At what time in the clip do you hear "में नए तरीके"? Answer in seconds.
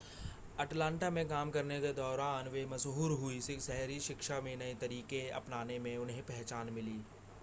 4.41-5.21